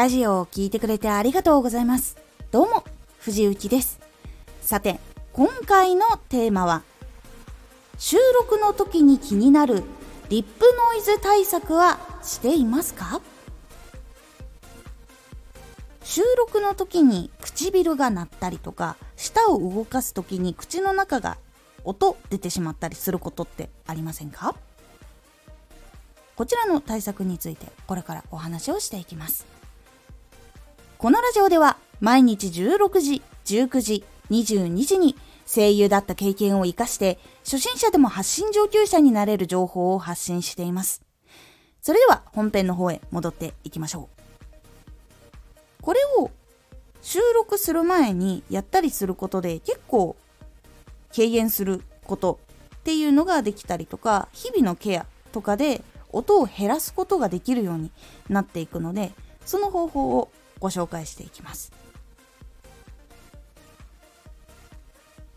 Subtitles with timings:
[0.00, 2.16] ラジオを聴いてくれてありがとうございます。
[2.50, 2.84] どうも、
[3.18, 4.00] 藤幸です。
[4.62, 4.98] さて、
[5.34, 6.82] 今回のテーマは、
[7.98, 9.82] 収録の時に気になる
[10.30, 10.64] リップ
[10.94, 13.20] ノイズ対策はしていますか？
[16.02, 21.36] 収録の時に唇が鳴ったりとか舌を動かす時に口の中が
[21.84, 24.54] 音出てしまったりすることってありませんか？
[26.36, 29.44] こちらの対策についてこれからお話をしていきます
[31.00, 41.00] このラジオでは毎日16時19時22時に声優だった経験を活かして初心者でも発信上級者になれる情報を発信しています。
[41.80, 45.80] それでは本編の方へ戻っていきましょう。
[45.80, 46.30] これを
[47.00, 50.16] 収録する前にやったりすることで結構
[51.16, 52.38] 軽減すること
[52.76, 55.80] っていうのができたりとか日々のケアとかで
[56.12, 57.90] 音を減らすことができるように
[58.28, 59.12] なっていくので
[59.46, 60.30] その方法を
[60.60, 61.72] ご紹介していきます。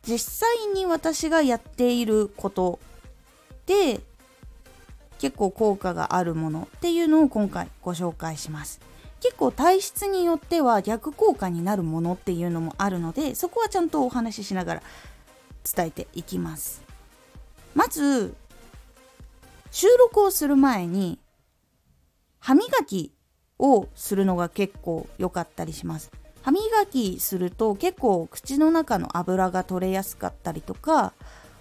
[0.06, 2.78] 実際に私がやっていること
[3.66, 4.02] で
[5.18, 8.82] 結構効果があるものっていうのを今回ご紹介します。
[9.22, 14.84] 結構体質によっては逆効果になるものっていうのもあるのでそこはちゃんとお話ししながら
[15.76, 16.84] 伝えていきます。
[17.74, 18.36] まず
[19.72, 21.20] 収録をする前に
[22.40, 23.14] 歯磨き
[23.60, 26.12] をするのが結構良かったりします。
[26.42, 31.14] 歯磨きすると結構口の中の油が取れやすかったりとか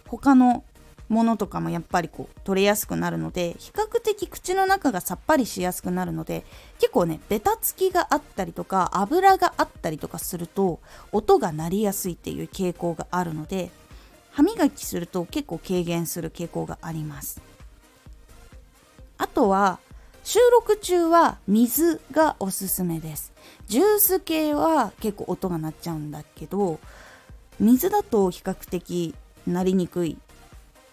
[0.09, 0.65] 他の
[1.09, 6.45] ものとかもやっぱりこう取れやすくなるので比較的口の中がさっぱりしやすくなるので
[6.81, 10.81] 結構ねベタつきがあったりとか油があったりとかすると
[11.13, 13.71] 音が鳴りやすいっていう傾向があるので
[14.33, 17.41] 歯磨きすると結構軽減する傾向があります。
[19.19, 19.79] あとは
[20.25, 23.33] 収録中は水がおすすめです。
[23.67, 26.79] ジュース系は結構音が鳴っちゃうんだけど
[27.59, 29.15] 水だと比較的
[29.47, 30.17] 鳴りにくい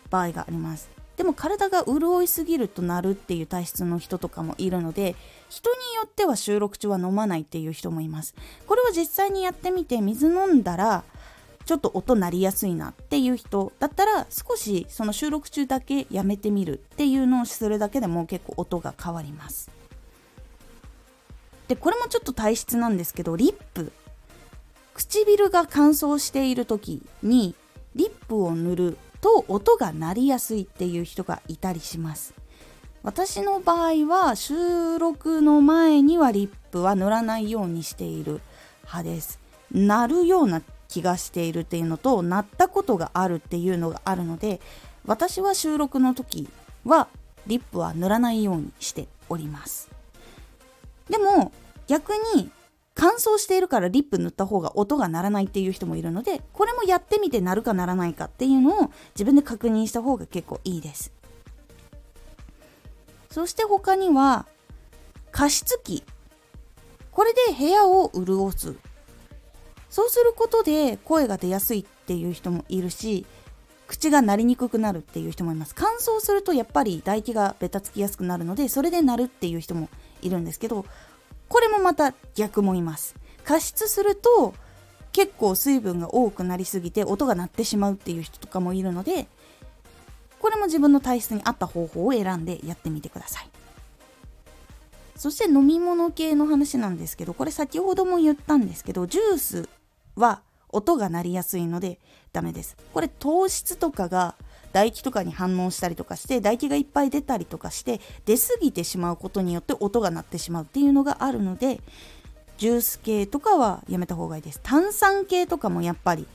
[0.09, 0.89] 場合があります。
[1.15, 5.17] でも体が潤いすぎるとなるっていう体質の人とかもいるので
[5.49, 8.33] 人によっては収録中は飲まないっていう人もいます。
[8.65, 11.03] これは実際にやってみて水飲んだら
[11.69, 19.69] ちょっと音鳴りやすいなっていう人だったら少しその収録中だけやめてみるっていうのをするだけでも結構音が変わります。
[21.67, 23.91] でこれもちょっと体質なんですけどリップ。
[24.95, 27.53] 唇が乾燥している時に
[27.93, 32.33] リップを塗ると音が鳴りやすいっていう人がいたりします。
[33.03, 38.41] 私の場合は収録の前にはリップは塗らないようにしている
[38.85, 39.39] 派です。
[39.71, 44.59] 鳴るような気がしているっていうのと鳴ったことがあるっていうのがあるので
[45.05, 46.49] 私は収録の時
[46.83, 47.07] は
[47.47, 49.89] リップは塗らないようにしております。
[51.09, 51.51] でも
[51.87, 52.51] 逆に
[52.93, 61.13] 乾燥しているからリップ塗った方が音が鳴らないっていう人もいるのでこれもやってみて鳴るか鳴らないかっていうのを自分で確認した方が結構いいです。
[63.31, 64.47] そして他には
[65.31, 66.03] 加湿器。
[67.11, 68.75] これで部屋を潤す。
[69.89, 73.25] そうすることで声が出やすいっていう人もいるし
[73.87, 75.73] 口が鳴りにくくなるっていう人もいます。
[75.75, 79.89] 乾燥するとやっぱり唾液がべたつきやすくなるのでそれで鳴るっていう人も
[80.21, 80.85] いるんですけど
[81.47, 83.15] これもまた逆もいます。
[83.43, 84.53] 加湿すると
[85.11, 89.27] 結構水分が多くなりすぎて音が鳴ってしまうっていう人とかもいるので
[90.39, 93.49] これも自分の体質に合った方法を選んでやってみてください。
[95.15, 99.69] そして飲み物系の話なんですけどこれ先ほども言ったんですけどジュース
[100.19, 101.99] は音が鳴りやすいので
[102.31, 102.77] ダメです。
[102.93, 104.35] これ糖質とかが
[104.67, 111.81] 唾液とかに反応したりとかして唾液がいっぱい出たりとかして出過ぎてしまうことによって音が鳴ってしまうっていうのがあるので
[112.57, 114.59] ジュース系とかはやめた方がいいです。
[114.61, 116.27] 炭酸系とかもやっぱり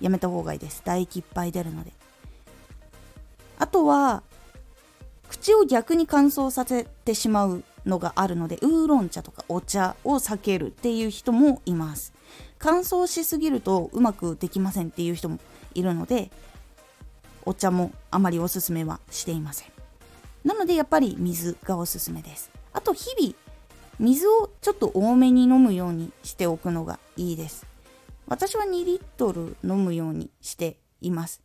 [0.00, 0.80] やめた方がいいです。
[0.80, 1.92] 唾液いっぱい出るので。
[3.58, 4.22] あとは
[5.28, 12.12] 口を逆に乾燥させてしまうのがあるのでウーロン茶とかお茶を避けるっていう人もいます。
[12.58, 15.38] 乾燥しすぎるとうまくできませんっていう人も
[15.74, 16.30] いるので
[17.44, 19.68] お茶もあまりおすすめはしていません。
[20.44, 22.50] なのでやっぱり水がおすすめです。
[22.72, 23.34] あと日々
[23.98, 27.66] 水をちょっと多めに飲むようにしておくのがいいです。
[28.26, 31.42] 私は2リットル飲むようにしています。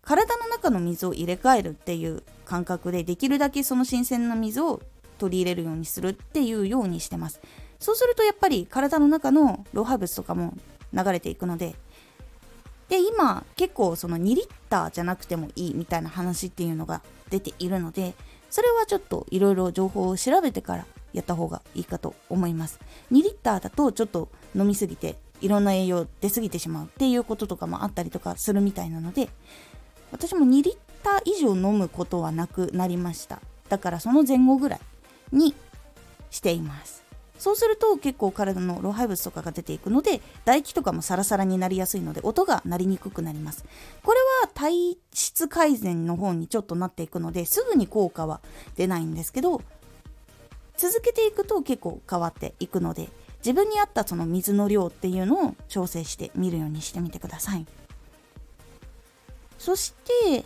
[0.00, 4.82] 体の中の水を入れ替えるっていう感覚でできるだけその新鮮な水を
[5.18, 7.40] 取り入れるようにするっていうようにしてます。
[7.84, 10.54] そうするとやっぱり体の中の老廃物とかも
[10.94, 11.74] 流れていくので
[12.88, 18.14] で今結構その2リッターじゃなくてもいいみたいな話っていうのが出ているので
[18.48, 22.80] それはちょっといろいろ情報を調べてからやった方がいいかと思います。
[23.12, 29.28] 2リッターだとちょっと飲みすぎていろんな栄養出過ぎてしまうっていうこととかもあったりとかするみたいなので
[30.10, 33.42] 私も2リッター以上飲むことはなくなりました。
[33.68, 34.80] だからその前後ぐらい
[35.32, 35.54] に
[36.30, 37.03] しています。
[37.38, 43.64] そうすると結構体の老廃物とかが出ていくので唾液とかもサラサラになりやすいので音が鳴りにくくなります。
[44.02, 48.40] これは体質改善の方にちょっとなっていくのですぐに効果は
[48.76, 49.62] 出ないんですけど
[50.76, 53.08] 続けていくと結構変わっていくので
[53.38, 57.66] 自分に合ったその水の量っていうのを調整してみるようにしてみてください。
[59.58, 59.94] そし
[60.24, 60.44] て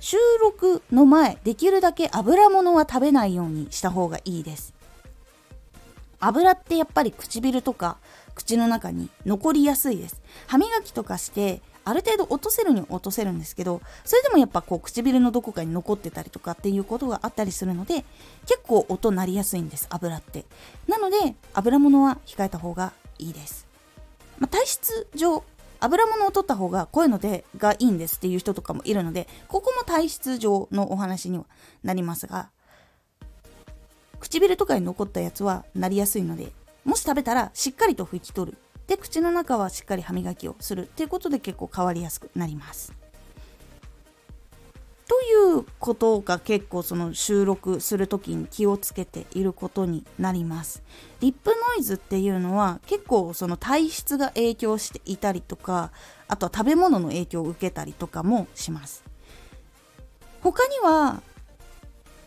[0.00, 4.77] 収録の前できるだけ油物は食べないようにした方がいいです。
[6.20, 7.98] 油ってやっぱり唇とか
[8.34, 10.20] 口の中に残りやすいです。
[10.46, 18.04] 歯磨きとかしてある程度落とせるに落とせるんですけどそれでもやっぱこう唇のどこかに残ってたりとかっていうことがあったりするので
[18.46, 20.44] 結構音鳴りやすいんです油って。
[20.86, 23.66] なので油物は控えた方がいいです、
[24.38, 25.42] まあ、体質上
[25.80, 31.44] 油物を取った方が声の出がいいんですっていう人とかもいるのでここも体質上のお話には
[31.82, 32.50] なりますが
[34.20, 36.52] 唇とかに残ったやつはなりやすいので
[36.84, 38.58] もし食べたらしっかりと拭き取る。
[38.86, 42.94] で口の中はしっかり歯磨きをするっていうことで結構変わりやすくなります。
[45.06, 50.82] ということが結構その収録する時に気をつけていることになります。
[51.20, 55.92] リップノイズっていうのは結構その体質が影響していたりとか
[56.26, 59.04] あとは食べ物の影響を受けたりとかもします。
[60.40, 61.22] 他には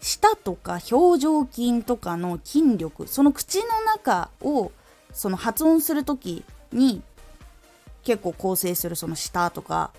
[0.02, 4.72] 舌とか表情筋とかの筋力その口の中を
[5.14, 6.44] その発音する時
[6.74, 7.02] に
[8.04, 9.92] 結構構成するその舌とか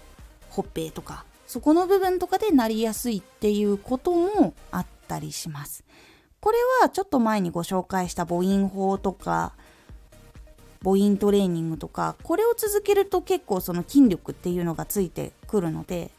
[0.51, 5.85] ほっぺとかそこの部分とかでなりやすいっていうこともあったりします。
[6.41, 9.53] これはちょっと前にご紹介した母音法とか
[10.83, 16.11] 母音トレーニングとかこれを続けると結構その筋力っていうのがついてくるので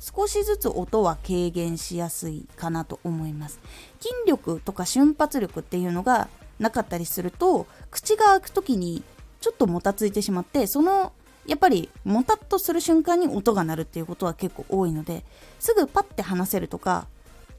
[0.00, 3.60] 少しずつ音は軽減しやすいかなと思います。
[4.00, 6.28] 筋力とか瞬発力っていうのが
[6.58, 9.02] なかったりすると口が開く時に
[9.40, 11.12] ちょっともたついてしまってその
[11.46, 15.24] やっぱりもたっとする瞬間に音が鳴るっていうことは結構多いので
[15.60, 17.06] すぐパッて話せるとか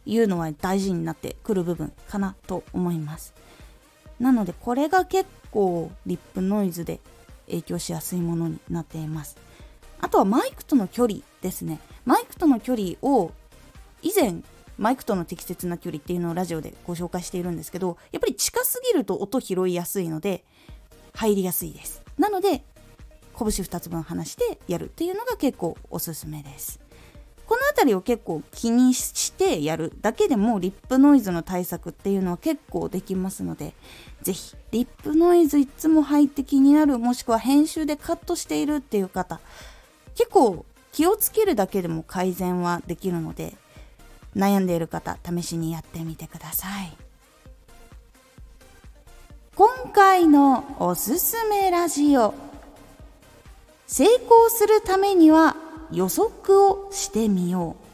[0.05, 3.33] いうのは大事になってくる部分かなと思います。
[4.19, 6.99] なのでこれが結構リップノイズで
[7.47, 9.37] 影響しやすいものになっています。
[10.01, 11.79] あとはマイクとの距離ですね。
[12.05, 13.31] マイクとの距離を
[14.01, 14.41] 以前
[14.77, 20.43] マイクとの適切な距離っていうのをラジオでご紹介しているんですけどやっぱり近すぎると音拾いやすいので
[21.13, 22.03] 入りやすいです。
[22.17, 22.63] なので
[23.37, 26.79] 拳2つ分離してやるっていうのが結構おすすめです。
[27.47, 33.73] この辺りを結構気にしてやるだけでもリップノイズの対策っていうのは結構できますので
[34.21, 39.39] 是非リップノイズいつも入って気になるもしくは編集でカットしているっていう方
[40.17, 43.53] 結構気をつけるだけでも改善はできるので
[44.35, 46.97] 悩んでいる方試しにやってみてください。
[49.55, 52.33] 今回のおすすめラジオ。
[53.85, 55.55] 成功するためには
[55.91, 57.87] 予測をしてみよう。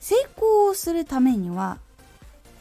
[0.00, 1.78] 成功するためには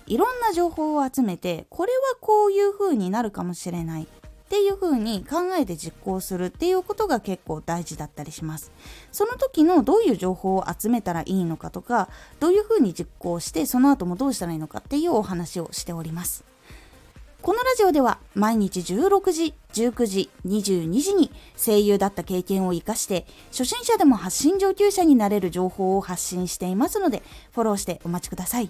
[0.08, 4.08] いろんな情報を集めてこれはこういう風になるかもしれない。
[4.48, 8.72] っていう風に考えて実行するっていうことが結構大事だったりします
[9.12, 12.08] その時のどういう情報を集めたらいいのかとか
[12.40, 16.46] どういう風に実行してその後もどうしたらいいのかっていうお話をしております
[17.42, 27.22] このラジオでは毎日16時、19時、22時に声優だった経験を活かして初心者でも発信上級者になれる情報を発信していますので
[27.54, 28.70] フォローしてお待ちください。